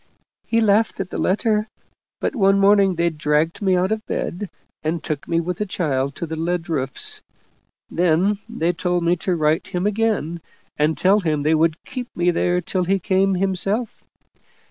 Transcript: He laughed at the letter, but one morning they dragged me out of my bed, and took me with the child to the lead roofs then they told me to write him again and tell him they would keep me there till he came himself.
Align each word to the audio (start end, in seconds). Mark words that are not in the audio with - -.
He 0.47 0.61
laughed 0.61 0.99
at 0.99 1.11
the 1.11 1.19
letter, 1.19 1.67
but 2.19 2.35
one 2.35 2.57
morning 2.59 2.95
they 2.95 3.11
dragged 3.11 3.61
me 3.61 3.75
out 3.77 3.91
of 3.91 4.01
my 4.09 4.15
bed, 4.15 4.49
and 4.81 5.03
took 5.03 5.27
me 5.27 5.39
with 5.39 5.59
the 5.59 5.65
child 5.67 6.15
to 6.15 6.25
the 6.25 6.35
lead 6.35 6.67
roofs 6.69 7.21
then 7.87 8.39
they 8.49 8.73
told 8.73 9.03
me 9.03 9.15
to 9.17 9.35
write 9.35 9.67
him 9.67 9.85
again 9.85 10.41
and 10.75 10.97
tell 10.97 11.19
him 11.19 11.43
they 11.43 11.53
would 11.53 11.83
keep 11.83 12.07
me 12.17 12.31
there 12.31 12.61
till 12.61 12.85
he 12.85 12.97
came 12.97 13.35
himself. 13.35 14.03